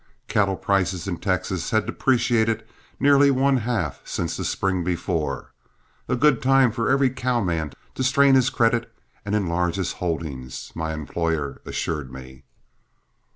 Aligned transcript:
Cattle 0.27 0.55
prices 0.55 1.07
in 1.07 1.17
Texas 1.17 1.69
had 1.69 1.85
depreciated 1.85 2.67
nearly 2.99 3.29
one 3.29 3.57
half 3.57 4.01
since 4.03 4.35
the 4.35 4.43
spring 4.43 4.83
before 4.83 5.51
"a 6.09 6.15
good 6.15 6.41
time 6.41 6.71
for 6.71 6.89
every 6.89 7.11
cowman 7.11 7.71
to 7.93 8.03
strain 8.03 8.33
his 8.33 8.49
credit 8.49 8.91
and 9.25 9.35
enlarge 9.35 9.75
his 9.75 9.91
holdings," 9.93 10.71
my 10.73 10.91
employer 10.91 11.61
assured 11.67 12.11
me. 12.11 12.45